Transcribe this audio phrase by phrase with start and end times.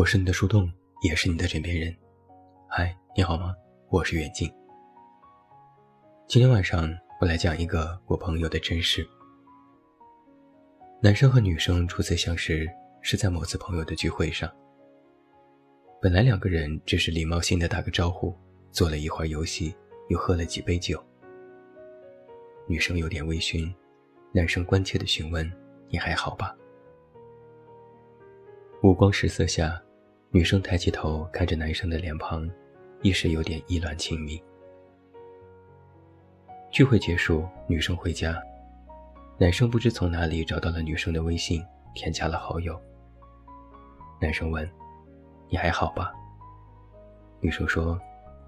[0.00, 1.94] 我是你的树洞，也是你的枕边人。
[2.66, 3.54] 嗨，你好吗？
[3.90, 4.50] 我是远近。
[6.26, 6.90] 今天晚上
[7.20, 9.06] 我来讲一个我朋友的真事。
[11.02, 12.66] 男生和女生初次相识
[13.02, 14.50] 是在某次朋友的聚会上。
[16.00, 18.34] 本来两个人只是礼貌性的打个招呼，
[18.70, 19.76] 做了一会儿游戏，
[20.08, 20.98] 又喝了几杯酒。
[22.66, 23.70] 女生有点微醺，
[24.32, 25.46] 男生关切的询问
[25.92, 26.56] ：“你还好吧？”
[28.82, 29.78] 五光十色下，
[30.32, 32.48] 女生抬起头看着男生的脸庞，
[33.02, 34.40] 一时有点意乱情迷。
[36.70, 38.40] 聚会结束，女生回家，
[39.38, 41.60] 男生不知从哪里找到了女生的微信，
[41.96, 42.80] 添加了好友。
[44.20, 44.70] 男生问
[45.50, 46.12] ：“你还好吧？”
[47.42, 48.00] 女生说：“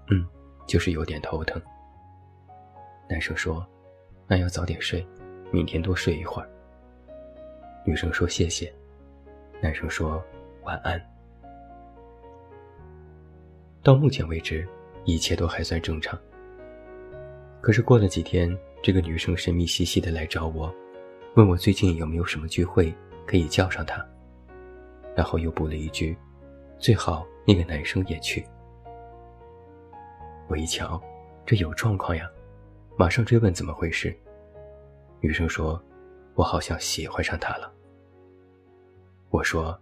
[0.09, 0.25] 嗯，
[0.65, 1.61] 就是有点头疼。”
[3.09, 3.67] 男生说
[4.25, 5.05] ：“那要早点睡，
[5.51, 6.49] 明天多睡一会儿。”
[7.85, 8.73] 女生说：“谢谢。”
[9.61, 10.23] 男生说
[10.63, 10.97] ：“晚安。”
[13.83, 14.65] 到目前为止，
[15.03, 16.17] 一切都还算正常。
[17.59, 20.73] 可是过了几天，这个女生神秘兮兮的来找我，
[21.35, 22.93] 问我最近有没有什么聚会
[23.27, 24.05] 可以叫上她，
[25.13, 26.17] 然后又补了一句
[26.79, 28.45] ：“最好那个男生也去。”
[30.47, 31.01] 我一瞧，
[31.45, 32.25] 这有状况呀，
[32.95, 34.17] 马上追问怎么回事。
[35.19, 35.81] 女生说
[36.35, 37.69] ：“我好像喜欢上他了。”
[39.29, 39.77] 我说：“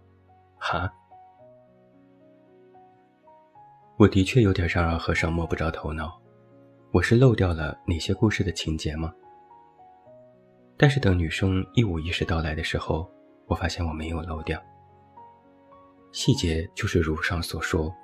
[0.58, 0.92] 哈。”
[3.98, 6.18] 我的确有点让二和尚摸不着头脑，
[6.92, 9.12] 我是漏掉了哪些故事的情节吗？
[10.78, 13.08] 但是等女生一五一十到来的时候，
[13.46, 14.60] 我发现我没有漏掉。
[16.10, 17.94] 细节就是如上所说：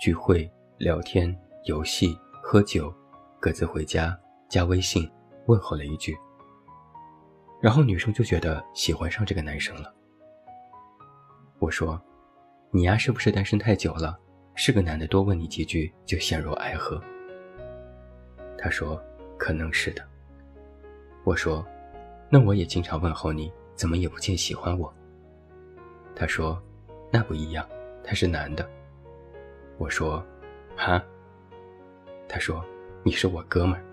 [0.00, 2.94] 聚会、聊天、游戏、喝酒，
[3.40, 4.16] 各自回家，
[4.48, 5.10] 加微信，
[5.46, 6.16] 问候了一句，
[7.60, 9.92] 然后女生就觉得喜欢上这个男生了。
[11.58, 12.00] 我说
[12.72, 14.18] ：“你呀，是不是单身太久了？
[14.54, 17.02] 是个男的多问你几句就陷入爱河？”
[18.58, 19.02] 他说
[19.38, 20.02] ：“可能是的。”
[21.24, 21.66] 我说
[22.30, 24.92] ：“那我也经常问候你，怎么也不见喜欢我？”
[26.14, 26.60] 他说
[27.10, 27.66] ：“那不一样，
[28.04, 28.68] 他是男的。”
[29.78, 30.24] 我说
[30.76, 31.02] ：“哈？”
[32.28, 32.64] 他说
[33.02, 33.84] ：“你是我哥们儿。”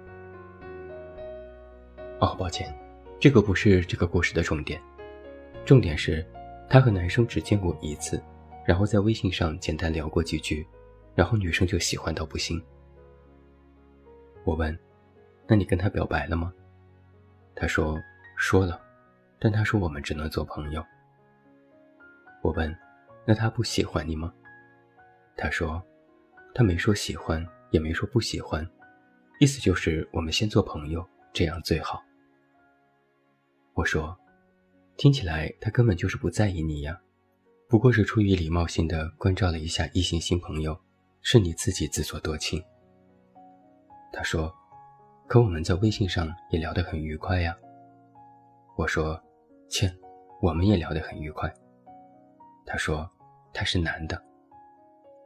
[2.22, 2.74] 哦，抱歉，
[3.20, 4.82] 这个不是这个故事的重点，
[5.66, 6.26] 重点是。
[6.72, 8.22] 他和男生只见过一次，
[8.70, 10.64] 然后在微信上简单聊过几句，
[11.16, 12.64] 然后女生就喜欢到不行。
[14.44, 14.78] 我问
[15.50, 16.54] ：“那你跟他表白了吗？”
[17.58, 18.00] 他说
[18.38, 18.80] ：“说了，
[19.40, 20.86] 但他说我们只能做朋友。”
[22.44, 22.72] 我问
[23.26, 24.32] ：“那他不喜欢你吗？”
[25.36, 25.84] 他说
[26.54, 28.64] ：“他没说喜欢，也没说不喜欢，
[29.40, 31.04] 意思就是我们先做朋友，
[31.34, 32.04] 这样最好。”
[33.74, 34.16] 我说。
[34.96, 37.02] 听起来他根本就是不在意你呀，
[37.70, 40.76] 不过是出于礼貌性的关照了一下异性新朋友，
[41.22, 42.60] 是你自己自作多情。
[44.12, 44.52] 他说
[45.30, 47.56] ：“可我们在微信上也聊得很愉快呀。”
[48.76, 49.22] 我说
[49.70, 49.88] ：“切，
[50.42, 51.48] 我们也聊得很愉快。”
[52.66, 53.08] 他说
[53.54, 54.20] ：“他是男的。”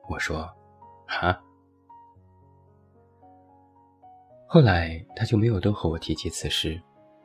[0.09, 0.45] 我说
[1.07, 1.41] ：“哈。”
[4.47, 6.77] 后来他就没有多和我提起此事，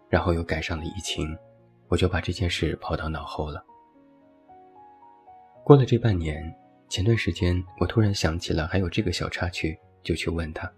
[0.09, 1.37] 然后又改上了疫情。
[1.89, 3.65] 我就把这件事抛到脑后了。
[5.69, 6.43] 过了这半年，
[6.89, 10.73] 前段时间我突然想起了还有这个小插曲，就去问他。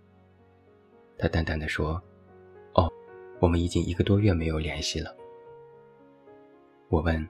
[1.17, 1.93] 他淡淡的说
[2.75, 2.91] ：“哦，
[3.39, 5.17] 我们已经一个多月没有联系了。”
[6.91, 7.25] 我问：“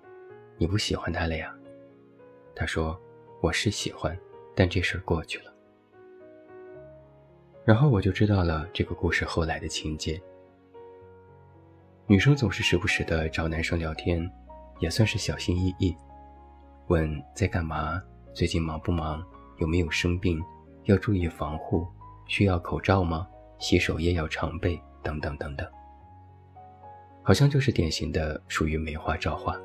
[0.57, 1.55] 你不喜欢他了呀？”
[2.57, 2.99] 他说
[3.43, 4.19] ：“我是喜欢，
[4.55, 5.55] 但这事儿过去了。”
[7.67, 10.19] 然后我就知道了这个故事后来的情节。
[12.07, 14.27] 女生总是时不时的找男生聊天，
[14.79, 15.95] 也算是小心翼翼，
[16.91, 18.03] 问在干嘛，
[18.35, 19.25] 最近忙不忙，
[19.59, 20.43] 有没有生病，
[20.87, 21.87] 要注意防护，
[22.27, 23.29] 需要口罩吗？
[23.61, 25.65] 洗手液要常备，等等等等。
[27.23, 29.57] 好像就是典型的属于没话找话。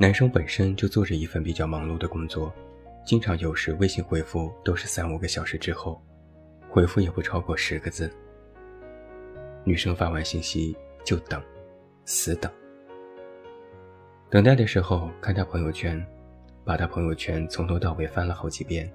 [0.00, 2.52] 男生本身就做着一份比较忙碌的工作，
[3.04, 6.02] 经常有时微信回复都是三五个小时之后，
[6.68, 8.10] 回复也不超过十个字。
[9.62, 11.40] 女生发完信息就等，
[12.04, 12.50] 死等。
[14.36, 15.98] 等待的时候看他朋友圈，
[16.62, 18.86] 把他朋友圈从头到尾翻了好几遍，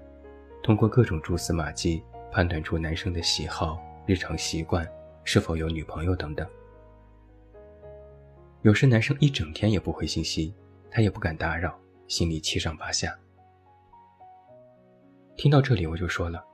[0.62, 4.88] 通过各种蛛丝马迹判断出男生的喜好、日常习惯、
[5.24, 6.48] 是否有女朋友等等。
[8.62, 10.54] 有时男生一整天也不回信息，
[10.92, 11.76] 他也不敢打扰，
[12.08, 13.18] 心里七上八下。
[15.36, 16.46] 听到这里我就说了，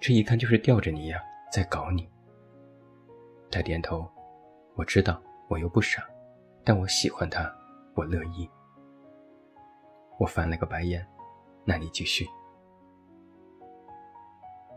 [0.00, 1.22] 这一看就是吊着你呀，
[1.52, 2.08] 在搞你。
[3.48, 4.10] 他点头，
[4.74, 6.04] 我知道，我又不傻，
[6.64, 7.48] 但我喜欢他，
[7.94, 8.48] 我乐意。
[10.18, 11.06] 我翻了个白眼。
[11.66, 12.26] 那你继续。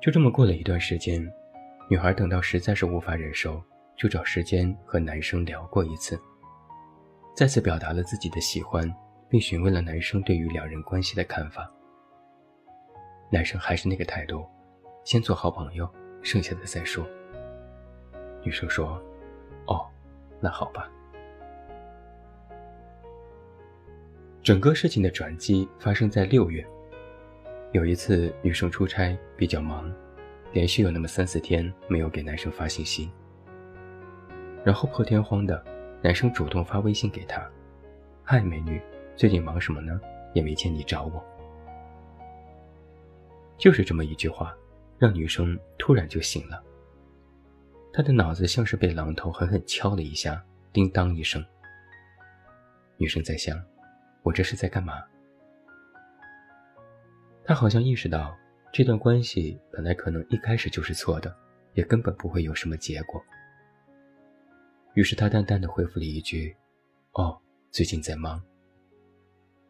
[0.01, 1.21] 就这么过了一段时间，
[1.89, 3.61] 女孩等到实在是无法忍受，
[3.97, 6.17] 就找时间和男生聊过一次，
[7.35, 8.89] 再次表达了自己的喜欢，
[9.27, 11.69] 并询问了男生对于两人关系的看法。
[13.29, 14.45] 男生还是那个态度，
[15.03, 17.05] 先做好朋友，剩下的再说。
[18.45, 18.97] 女生说
[19.67, 19.85] ：“哦，
[20.39, 20.89] 那好吧。”
[24.47, 26.65] 整个事情的转机发生在六月。
[27.73, 29.93] 有一次，女生出差比较忙，
[30.53, 33.11] 连续有那么三四天没有给男生发信息。
[34.63, 35.61] 然后破天荒的，
[36.01, 37.45] 男生主动发微信给她
[38.23, 38.81] ：“嗨，美女，
[39.17, 39.99] 最近忙什么呢？
[40.33, 41.21] 也没见你找我。”
[43.59, 44.55] 就是这么一句话，
[44.97, 46.63] 让女生突然就醒了。
[47.91, 50.41] 她的脑子像是被榔头狠狠敲了一下，
[50.71, 51.45] 叮当一声。
[52.95, 53.61] 女生在想
[54.27, 55.01] ：“我这是在干嘛？”
[57.45, 58.37] 他好像意识到，
[58.73, 61.33] 这段关系本来可能一开始就是错的，
[61.75, 63.23] 也根本不会有什么结果。
[64.95, 66.53] 于是他淡淡的回复了一句
[67.13, 67.39] ：“哦，
[67.71, 68.43] 最近在忙。”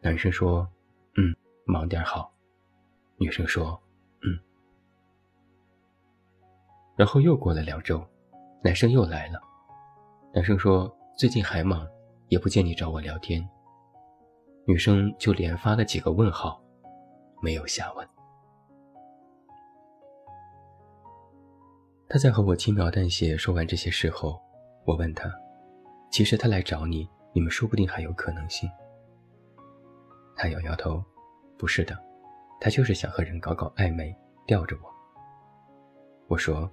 [0.02, 0.68] 男生说
[1.16, 2.34] ：“嗯，忙点好。”
[3.16, 3.80] 女生说
[4.22, 4.40] ：“嗯。”
[6.96, 8.04] 然后又过了两周，
[8.64, 9.40] 男生又来了。
[10.34, 11.86] 男生说：“最近还忙，
[12.28, 13.48] 也不见你找我聊天。”
[14.68, 16.62] 女生就连发了几个问号。
[17.40, 18.06] 没有下文。
[22.06, 24.38] 他在和我轻描淡写说完这些事后，
[24.84, 25.32] 我问他
[26.12, 28.68] ：“其实他来找你，你们说不定还有可能性。”
[30.36, 31.02] 他摇摇头
[31.56, 31.96] ：“不是的，
[32.60, 34.14] 他就是想和人搞搞暧昧，
[34.46, 34.94] 吊着我。”
[36.28, 36.70] 我说：“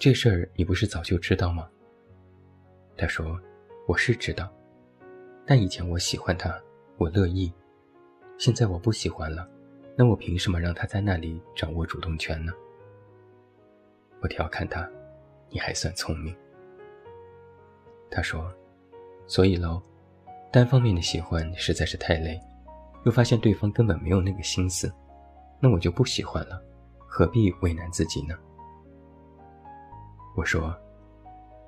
[0.00, 1.70] 这事儿你不是早就知道吗？”
[2.98, 3.38] 他说
[3.86, 4.52] ：“我是知道，
[5.46, 6.60] 但以前我喜欢他，
[7.00, 7.50] 我乐意，
[8.36, 9.48] 现在我不喜欢了。”
[9.96, 12.52] 那我凭什么让他在那里掌握主动权呢？
[14.20, 14.86] 我调侃他
[15.48, 16.36] ：“你还算聪明。”
[18.10, 18.52] 他说
[19.26, 19.80] ：“所以喽，
[20.52, 22.38] 单方面的喜欢实在是太累，
[23.04, 24.92] 又发现对方根本没有那个心思，
[25.58, 26.62] 那我就不喜欢了，
[27.06, 28.34] 何必为难自己呢？”
[30.36, 30.74] 我说：“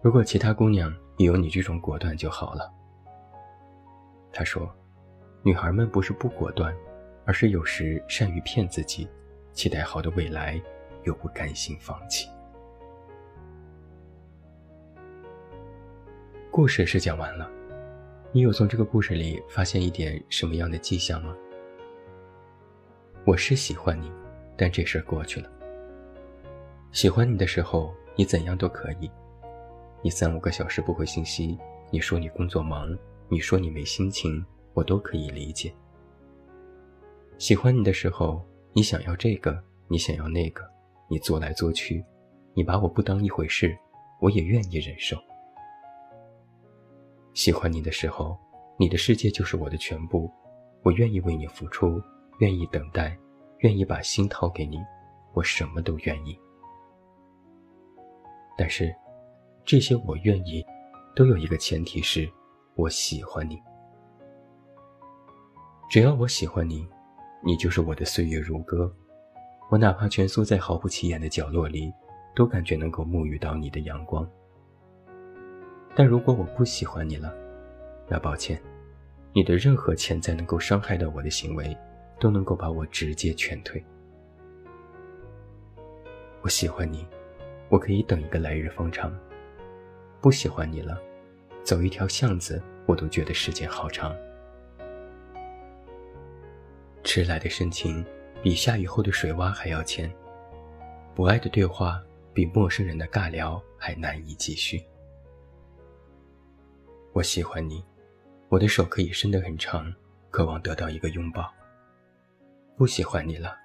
[0.03, 2.71] 如果其他姑娘也有你这种果断就好了。”
[4.31, 4.71] 他说
[5.43, 6.75] ：“女孩们不是不果断。”
[7.25, 9.09] 而是有时善于骗自己，
[9.53, 10.61] 期待好的未来，
[11.05, 12.29] 又不甘心放弃。
[16.51, 17.49] 故事是讲完了，
[18.33, 21.33] 你有从这个故事里发现一点什么样的迹象吗？
[23.25, 24.11] 我是喜欢你，
[24.57, 25.49] 但这事儿过去了。
[26.91, 29.09] 喜欢你的时候，你怎样都可以，
[30.03, 31.57] 你三五个小时不回信息，
[31.93, 32.99] 你说你工作忙，
[33.29, 35.73] 你说你没心情，我都可以理解。
[37.39, 38.41] 喜欢你的时候，
[38.73, 40.63] 你想要这个，你想要那个，
[41.09, 42.05] 你做来做去，
[42.55, 43.77] 你把我不当一回事，
[44.21, 45.17] 我也愿意忍受。
[47.35, 48.39] 喜欢你的时候，
[48.79, 50.31] 你的世界就是我的全部，
[50.83, 52.01] 我愿意为你付出，
[52.39, 53.17] 愿意等待，
[53.59, 54.79] 愿意把心掏给你，
[55.33, 56.39] 我什么都愿意。
[58.57, 58.95] 但是，
[59.65, 60.65] 这些我愿意，
[61.17, 62.31] 都有一个前提是，
[62.77, 63.59] 我喜欢你。
[65.93, 66.89] 只要我喜欢你。
[67.45, 68.91] 你就是我的岁月如歌，
[69.69, 71.93] 我哪怕蜷缩在毫不起眼的角落里，
[72.35, 74.27] 都感觉能够沐浴到你的阳光。
[75.95, 77.31] 但如果我不喜欢你了，
[78.09, 78.59] 那抱歉，
[79.35, 81.77] 你的任何潜在能够伤害到我的行为，
[82.19, 83.85] 都能够把我直接劝退。
[86.41, 87.07] 我喜欢你，
[87.69, 89.13] 我可以等一个来日方长；
[90.23, 90.99] 不喜欢你了，
[91.63, 94.17] 走一条巷子，我都觉得时间好长。
[97.05, 98.05] 迟来的深情，
[98.43, 100.09] 比下雨后的水洼还要浅；
[101.15, 104.83] 不爱的对话，比陌生人的尬聊还难以继续。
[107.13, 107.85] 我喜欢你，
[108.49, 109.93] 我的手可以伸得很长，
[110.31, 111.53] 渴望得到一个拥抱。
[112.77, 113.57] 不喜欢你了，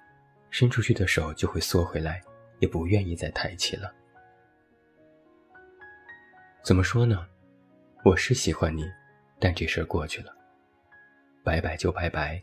[0.50, 2.22] 伸出去的手就会缩回来，
[2.58, 3.92] 也不愿意再抬起了。
[6.62, 7.26] 怎么说呢？
[8.04, 8.84] 我是喜欢你，
[9.38, 10.32] 但这事儿过去了，
[11.42, 12.42] 拜拜就拜拜。